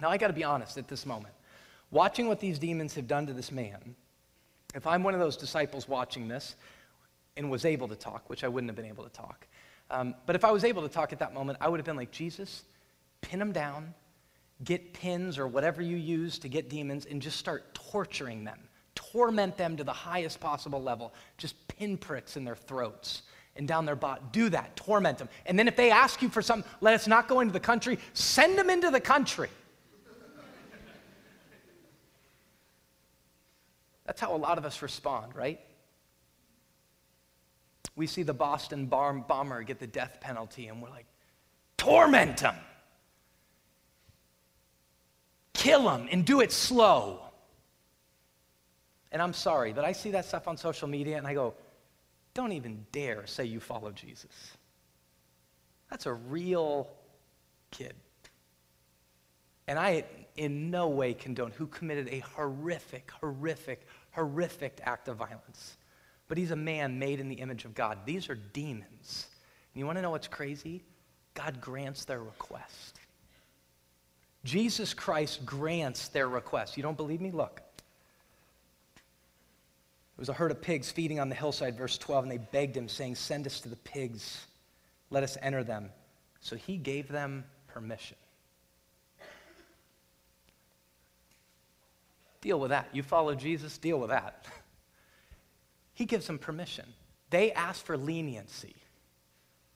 [0.00, 1.34] Now, I got to be honest at this moment.
[1.90, 3.94] Watching what these demons have done to this man,
[4.74, 6.56] if I'm one of those disciples watching this
[7.36, 9.46] and was able to talk, which I wouldn't have been able to talk,
[9.90, 11.96] um, but if I was able to talk at that moment, I would have been
[11.96, 12.64] like, Jesus,
[13.20, 13.94] pin them down,
[14.64, 18.58] get pins or whatever you use to get demons and just start torturing them.
[18.94, 21.12] Torment them to the highest possible level.
[21.36, 23.22] Just pinpricks in their throats
[23.56, 24.22] and down their body.
[24.32, 24.74] Do that.
[24.76, 25.28] Torment them.
[25.44, 27.98] And then if they ask you for something, let us not go into the country,
[28.14, 29.50] send them into the country.
[34.06, 35.60] That's how a lot of us respond, right?
[37.96, 41.06] We see the Boston bomber get the death penalty, and we're like,
[41.76, 42.54] torment him
[45.66, 47.20] kill them and do it slow.
[49.10, 51.54] And I'm sorry, but I see that stuff on social media and I go,
[52.34, 54.56] don't even dare say you follow Jesus.
[55.90, 56.88] That's a real
[57.70, 57.94] kid.
[59.68, 60.04] And I,
[60.36, 65.76] in no way, condone who committed a horrific, horrific, horrific act of violence.
[66.28, 67.98] But he's a man made in the image of God.
[68.04, 69.26] These are demons.
[69.74, 70.84] And you want to know what's crazy?
[71.34, 73.00] God grants their request.
[74.46, 76.76] Jesus Christ grants their request.
[76.76, 77.32] You don't believe me?
[77.32, 77.56] Look.
[78.96, 82.76] There was a herd of pigs feeding on the hillside, verse 12, and they begged
[82.76, 84.46] him, saying, Send us to the pigs,
[85.10, 85.90] let us enter them.
[86.40, 88.16] So he gave them permission.
[92.40, 92.88] Deal with that.
[92.92, 94.46] You follow Jesus, deal with that.
[95.94, 96.86] he gives them permission.
[97.30, 98.76] They ask for leniency.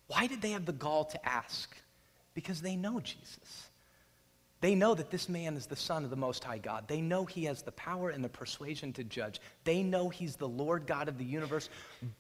[0.07, 1.77] Why did they have the gall to ask?
[2.35, 3.70] Because they know Jesus.
[4.61, 6.87] They know that this man is the Son of the Most High God.
[6.87, 9.41] They know he has the power and the persuasion to judge.
[9.65, 11.71] They know he's the Lord God of the universe,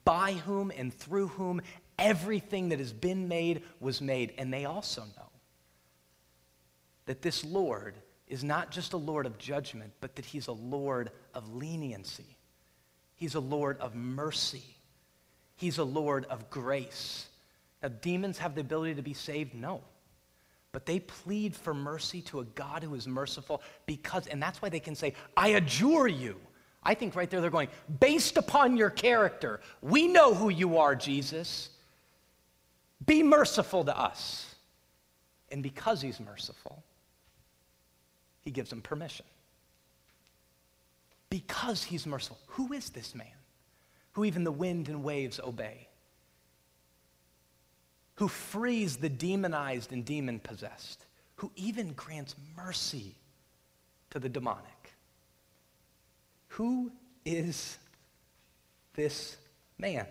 [0.04, 1.60] by whom and through whom
[1.98, 4.32] everything that has been made was made.
[4.38, 5.28] And they also know
[7.04, 7.94] that this Lord
[8.26, 12.38] is not just a Lord of judgment, but that he's a Lord of leniency.
[13.16, 14.64] He's a Lord of mercy.
[15.56, 17.26] He's a Lord of grace.
[17.82, 19.54] Now, demons have the ability to be saved?
[19.54, 19.82] No.
[20.72, 24.68] But they plead for mercy to a God who is merciful because, and that's why
[24.68, 26.36] they can say, I adjure you.
[26.82, 27.68] I think right there they're going,
[27.98, 31.70] based upon your character, we know who you are, Jesus.
[33.04, 34.54] Be merciful to us.
[35.50, 36.82] And because he's merciful,
[38.42, 39.26] he gives them permission.
[41.28, 42.38] Because he's merciful.
[42.46, 43.26] Who is this man
[44.12, 45.88] who even the wind and waves obey?
[48.20, 51.06] Who frees the demonized and demon possessed?
[51.36, 53.14] Who even grants mercy
[54.10, 54.92] to the demonic?
[56.48, 56.92] Who
[57.24, 57.78] is
[58.94, 59.38] this
[59.78, 60.06] man?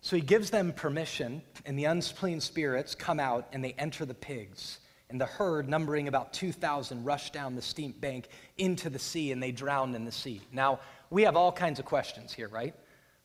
[0.00, 4.14] So he gives them permission, and the unclean spirits come out and they enter the
[4.14, 4.78] pigs.
[5.10, 9.42] And the herd, numbering about 2,000, rush down the steep bank into the sea and
[9.42, 10.40] they drown in the sea.
[10.50, 12.74] Now, we have all kinds of questions here, right?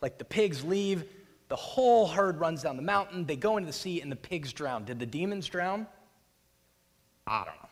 [0.01, 1.05] Like the pigs leave,
[1.49, 4.53] the whole herd runs down the mountain, they go into the sea, and the pigs
[4.53, 4.85] drown.
[4.85, 5.87] Did the demons drown?
[7.25, 7.69] I don't know.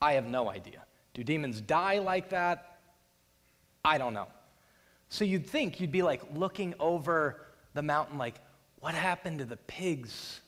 [0.00, 0.84] I have no idea.
[1.14, 2.78] Do demons die like that?
[3.84, 4.26] I don't know.
[5.08, 8.34] So you'd think you'd be like looking over the mountain, like,
[8.80, 10.40] what happened to the pigs?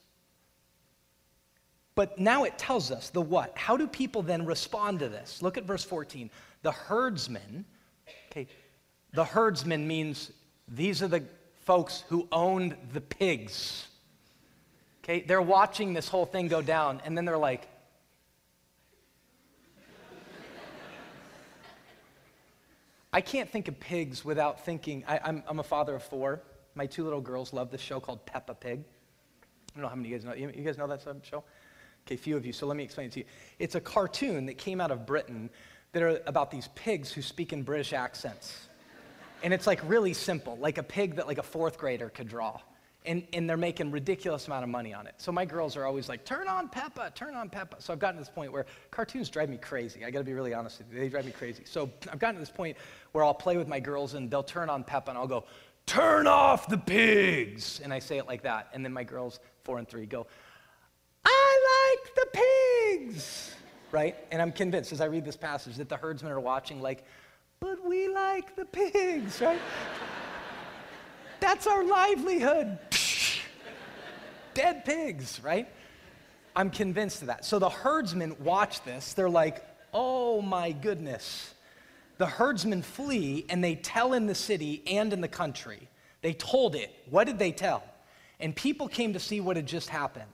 [1.95, 3.57] But now it tells us the what.
[3.57, 5.43] How do people then respond to this?
[5.43, 6.29] Look at verse 14.
[6.63, 7.65] The herdsmen,
[8.33, 8.49] okay,
[9.13, 10.33] the herdsman means
[10.67, 11.23] these are the
[11.65, 13.89] folks who owned the pigs.
[15.03, 17.69] Okay, they're watching this whole thing go down, and then they're like,
[23.13, 25.05] I can't think of pigs without thinking.
[25.07, 26.43] I, am a father of four.
[26.75, 28.81] My two little girls love this show called Peppa Pig.
[28.81, 30.47] I don't know how many of you guys know.
[30.47, 31.45] You guys know that show?
[32.07, 32.53] Okay, few of you.
[32.53, 33.27] So let me explain it to you.
[33.59, 35.49] It's a cartoon that came out of Britain
[35.93, 38.67] that are about these pigs who speak in British accents.
[39.45, 42.59] And it's like really simple, like a pig that like a fourth grader could draw
[43.07, 45.15] and, and they're making ridiculous amount of money on it.
[45.19, 47.77] So my girls are always like, turn on Peppa, turn on Peppa.
[47.79, 50.05] So I've gotten to this point where cartoons drive me crazy.
[50.05, 51.01] I got to be really honest with you.
[51.01, 51.65] They drive me crazy.
[51.67, 52.79] So I've gotten to this point
[53.13, 55.45] where I'll play with my girls and they'll turn on Peppa and I'll go,
[55.85, 57.81] turn off the pigs.
[57.85, 58.71] And I say it like that.
[58.73, 60.27] And then my girls, four and three, go,
[61.27, 63.55] I like the pigs.
[63.93, 64.17] Right?
[64.33, 67.05] And I'm convinced as I read this passage that the herdsmen are watching, like,
[67.65, 69.59] but we like the pigs, right?
[71.41, 72.79] That's our livelihood.
[74.55, 75.67] Dead pigs, right?
[76.55, 77.43] I'm convinced of that.
[77.47, 79.15] So the herdsmen watch this.
[79.15, 81.55] They're like, oh my goodness.
[82.19, 85.89] The herdsmen flee and they tell in the city and in the country.
[86.21, 86.95] They told it.
[87.09, 87.83] What did they tell?
[88.41, 90.27] And people came to see what had just happened.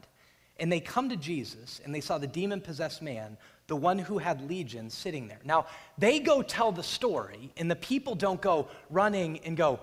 [0.59, 3.39] And they come to Jesus and they saw the demon possessed man,
[3.70, 5.38] the one who had legion, sitting there.
[5.44, 5.66] Now,
[5.96, 9.78] they go tell the story, and the people don't go running and go,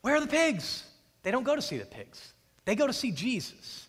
[0.00, 0.84] where are the pigs?
[1.22, 2.32] They don't go to see the pigs,
[2.64, 3.86] they go to see Jesus.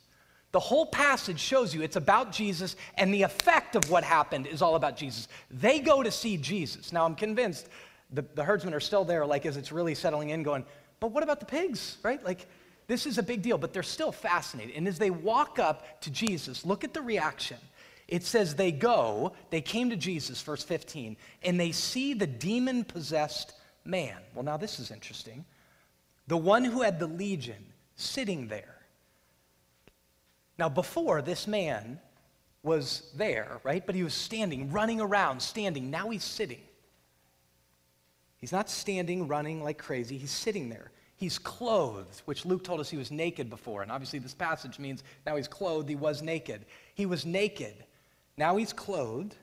[0.52, 4.62] The whole passage shows you it's about Jesus, and the effect of what happened is
[4.62, 5.28] all about Jesus.
[5.50, 6.92] They go to see Jesus.
[6.92, 7.68] Now, I'm convinced
[8.12, 10.66] the, the herdsmen are still there, like as it's really settling in, going,
[11.00, 12.24] but what about the pigs, right?
[12.24, 12.46] Like,
[12.86, 14.76] this is a big deal, but they're still fascinated.
[14.76, 17.58] And as they walk up to Jesus, look at the reaction.
[18.12, 22.84] It says they go, they came to Jesus, verse 15, and they see the demon
[22.84, 23.54] possessed
[23.86, 24.18] man.
[24.36, 25.46] Well, now this is interesting
[26.28, 28.78] the one who had the legion, sitting there.
[30.58, 32.00] Now, before, this man
[32.64, 33.86] was there, right?
[33.86, 35.90] But he was standing, running around, standing.
[35.90, 36.62] Now he's sitting.
[38.38, 40.18] He's not standing, running like crazy.
[40.18, 40.92] He's sitting there.
[41.18, 43.82] He's clothed, which Luke told us he was naked before.
[43.82, 45.90] And obviously, this passage means now he's clothed.
[45.90, 46.66] He was naked.
[46.96, 47.74] He was naked.
[48.38, 49.36] Now he's clothed,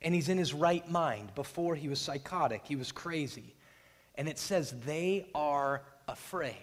[0.00, 1.34] and he's in his right mind.
[1.34, 2.62] Before, he was psychotic.
[2.64, 3.54] He was crazy.
[4.14, 6.54] And it says they are afraid.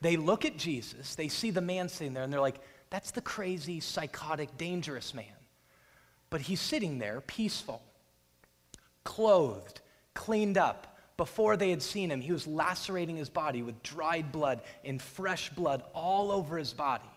[0.00, 3.20] They look at Jesus, they see the man sitting there, and they're like, that's the
[3.20, 5.26] crazy, psychotic, dangerous man.
[6.30, 7.82] But he's sitting there, peaceful,
[9.04, 9.80] clothed,
[10.14, 10.98] cleaned up.
[11.16, 15.50] Before they had seen him, he was lacerating his body with dried blood and fresh
[15.50, 17.10] blood all over his body.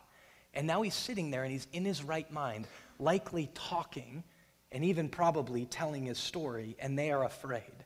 [0.54, 2.68] And now he's sitting there and he's in his right mind,
[3.02, 4.24] likely talking
[4.72, 7.86] and even probably telling his story, and they are afraid.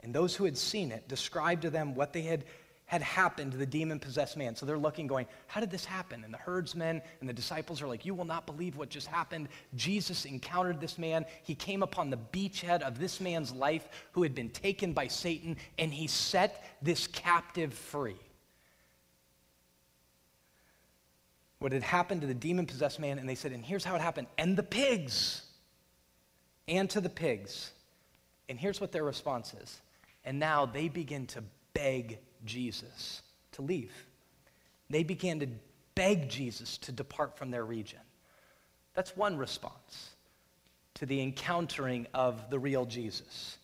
[0.00, 2.44] And those who had seen it described to them what they had
[2.86, 4.54] had happened to the demon possessed man.
[4.54, 6.22] So they're looking, going, How did this happen?
[6.22, 9.48] And the herdsmen and the disciples are like, You will not believe what just happened.
[9.74, 11.24] Jesus encountered this man.
[11.44, 15.56] He came upon the beachhead of this man's life who had been taken by Satan,
[15.78, 18.18] and he set this captive free.
[21.64, 24.02] What had happened to the demon possessed man, and they said, And here's how it
[24.02, 24.26] happened.
[24.36, 25.40] And the pigs,
[26.68, 27.72] and to the pigs.
[28.50, 29.80] And here's what their response is.
[30.26, 31.42] And now they begin to
[31.72, 33.94] beg Jesus to leave.
[34.90, 35.46] They began to
[35.94, 38.00] beg Jesus to depart from their region.
[38.92, 40.10] That's one response
[40.96, 43.56] to the encountering of the real Jesus.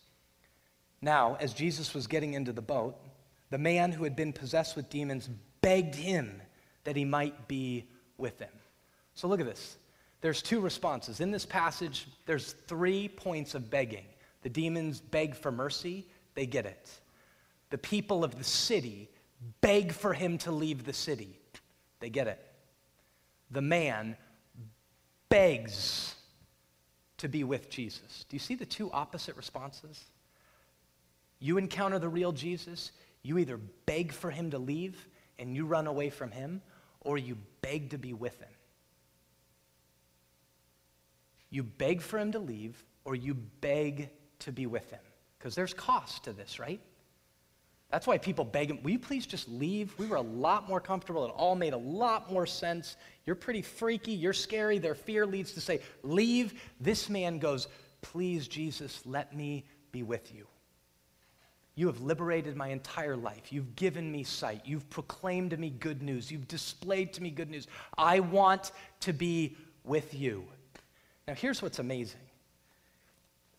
[1.03, 2.97] Now, as Jesus was getting into the boat,
[3.51, 5.29] the man who had been possessed with demons
[5.61, 6.41] begged him
[6.83, 7.85] that he might be
[8.21, 8.53] with them.
[9.13, 9.77] So look at this.
[10.21, 11.19] There's two responses.
[11.19, 14.05] In this passage, there's three points of begging.
[14.43, 16.89] The demons beg for mercy, they get it.
[17.71, 19.09] The people of the city
[19.61, 21.39] beg for him to leave the city,
[21.99, 22.39] they get it.
[23.49, 24.15] The man
[25.29, 26.15] begs
[27.17, 28.25] to be with Jesus.
[28.29, 30.05] Do you see the two opposite responses?
[31.39, 32.91] You encounter the real Jesus,
[33.23, 35.07] you either beg for him to leave
[35.39, 36.61] and you run away from him,
[37.01, 38.49] or you beg to be with him.
[41.49, 44.99] You beg for him to leave, or you beg to be with him.
[45.37, 46.79] Because there's cost to this, right?
[47.91, 49.93] That's why people beg him, will you please just leave?
[49.97, 51.25] We were a lot more comfortable.
[51.25, 52.95] It all made a lot more sense.
[53.25, 54.13] You're pretty freaky.
[54.13, 54.79] You're scary.
[54.79, 56.53] Their fear leads to say, leave.
[56.79, 57.67] This man goes,
[58.01, 60.47] please, Jesus, let me be with you.
[61.75, 63.51] You have liberated my entire life.
[63.53, 64.61] You've given me sight.
[64.65, 66.29] You've proclaimed to me good news.
[66.29, 67.67] You've displayed to me good news.
[67.97, 70.45] I want to be with you.
[71.27, 72.19] Now, here's what's amazing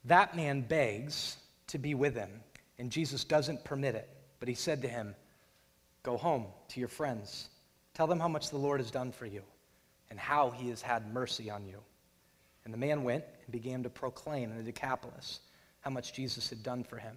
[0.04, 1.36] that man begs
[1.68, 2.30] to be with him,
[2.78, 4.08] and Jesus doesn't permit it.
[4.40, 5.14] But he said to him,
[6.02, 7.48] Go home to your friends.
[7.94, 9.42] Tell them how much the Lord has done for you
[10.10, 11.78] and how he has had mercy on you.
[12.64, 15.40] And the man went and began to proclaim in the Decapolis
[15.80, 17.16] how much Jesus had done for him.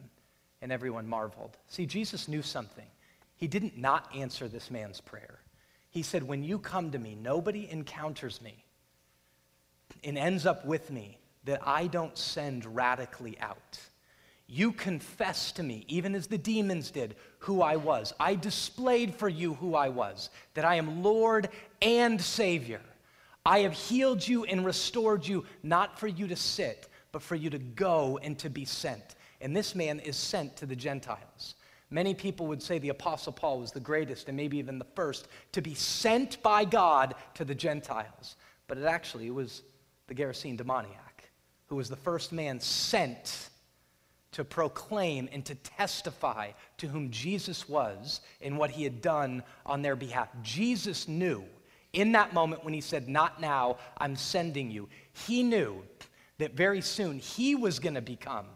[0.66, 1.58] And everyone marveled.
[1.68, 2.88] See, Jesus knew something.
[3.36, 5.38] He didn't not answer this man's prayer.
[5.92, 8.66] He said, When you come to me, nobody encounters me
[10.04, 13.80] and ends up with me that I don't send radically out.
[14.48, 18.12] You confess to me, even as the demons did, who I was.
[18.20, 21.50] I displayed for you who I was, that I am Lord
[21.84, 22.82] and Savior.
[23.46, 27.52] I have healed you and restored you, not for you to sit, but for you
[27.52, 29.16] to go and to be sent.
[29.46, 31.54] And this man is sent to the Gentiles.
[31.92, 35.28] Many people would say the Apostle Paul was the greatest and maybe even the first
[35.52, 38.38] to be sent by God to the Gentiles.
[38.66, 39.62] But it actually was
[40.08, 41.30] the Gerasene demoniac
[41.68, 43.50] who was the first man sent
[44.32, 49.84] to proclaim and to testify to whom Jesus was and what he had done on
[49.84, 50.30] their behalf.
[50.42, 51.44] Jesus knew
[51.94, 55.84] in that moment when he said, Not now, I'm sending you, he knew
[56.40, 58.48] that very soon he was going to become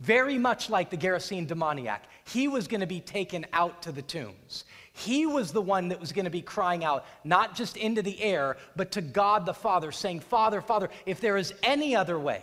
[0.00, 2.04] very much like the Gerasene demoniac.
[2.24, 4.64] He was going to be taken out to the tombs.
[4.92, 8.20] He was the one that was going to be crying out, not just into the
[8.20, 12.42] air, but to God the Father, saying, Father, Father, if there is any other way,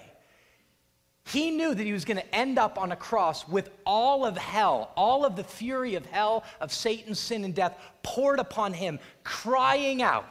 [1.25, 4.37] he knew that he was going to end up on a cross with all of
[4.37, 8.97] hell, all of the fury of hell, of Satan's sin and death poured upon him,
[9.25, 10.25] crying out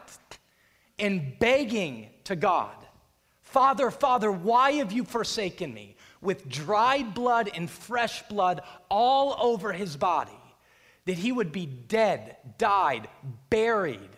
[0.98, 2.74] and begging to God,
[3.42, 5.96] Father, Father, why have you forsaken me?
[6.20, 10.32] With dried blood and fresh blood all over his body,
[11.04, 13.08] that he would be dead, died,
[13.50, 14.10] buried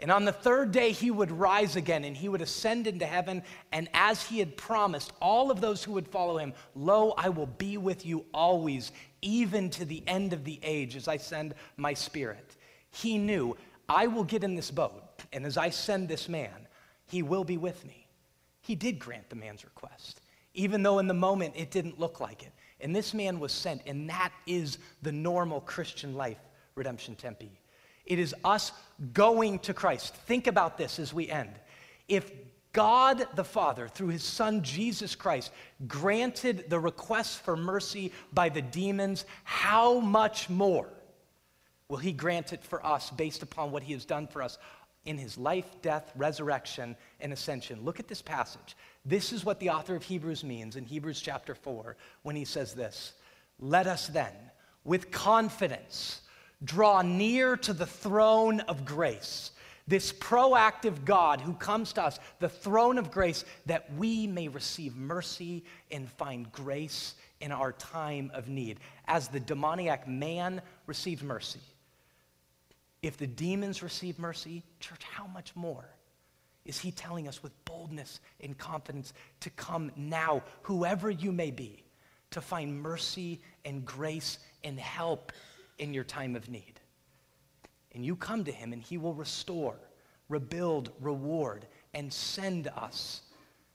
[0.00, 3.42] and on the third day, he would rise again and he would ascend into heaven.
[3.70, 7.46] And as he had promised, all of those who would follow him, lo, I will
[7.46, 11.92] be with you always, even to the end of the age, as I send my
[11.92, 12.56] spirit.
[12.90, 13.56] He knew,
[13.88, 15.02] I will get in this boat,
[15.34, 16.66] and as I send this man,
[17.06, 18.06] he will be with me.
[18.62, 20.19] He did grant the man's request,
[20.60, 22.52] even though in the moment it didn't look like it.
[22.82, 26.36] And this man was sent, and that is the normal Christian life,
[26.74, 27.50] Redemption Tempe.
[28.04, 28.72] It is us
[29.14, 30.14] going to Christ.
[30.14, 31.54] Think about this as we end.
[32.08, 32.30] If
[32.74, 35.50] God the Father, through his Son Jesus Christ,
[35.88, 40.88] granted the request for mercy by the demons, how much more
[41.88, 44.58] will he grant it for us based upon what he has done for us
[45.04, 47.84] in his life, death, resurrection, and ascension?
[47.84, 48.76] Look at this passage.
[49.04, 52.74] This is what the author of Hebrews means in Hebrews chapter 4 when he says
[52.74, 53.14] this
[53.58, 54.32] Let us then,
[54.84, 56.20] with confidence,
[56.62, 59.52] draw near to the throne of grace.
[59.88, 64.94] This proactive God who comes to us, the throne of grace, that we may receive
[64.94, 68.78] mercy and find grace in our time of need.
[69.06, 71.60] As the demoniac man received mercy,
[73.02, 75.88] if the demons receive mercy, church, how much more
[76.64, 81.82] is he telling us with boldness and confidence to come now, whoever you may be,
[82.30, 85.32] to find mercy and grace and help
[85.78, 86.78] in your time of need.
[87.92, 89.76] And you come to him, and he will restore,
[90.28, 93.22] rebuild, reward, and send us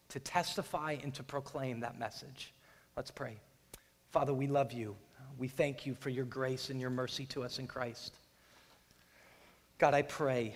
[0.09, 2.53] to testify and to proclaim that message.
[2.95, 3.37] Let's pray.
[4.11, 4.95] Father, we love you.
[5.37, 8.19] We thank you for your grace and your mercy to us in Christ.
[9.77, 10.55] God, I pray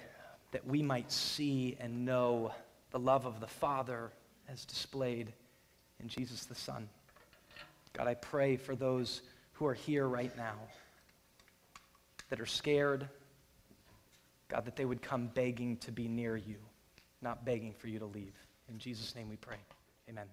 [0.51, 2.51] that we might see and know
[2.91, 4.11] the love of the Father
[4.47, 5.33] as displayed
[5.99, 6.89] in Jesus the Son.
[7.93, 9.21] God, I pray for those
[9.53, 10.55] who are here right now
[12.29, 13.07] that are scared,
[14.47, 16.57] God, that they would come begging to be near you,
[17.21, 18.33] not begging for you to leave.
[18.69, 19.57] In Jesus' name we pray.
[20.07, 20.27] Amen.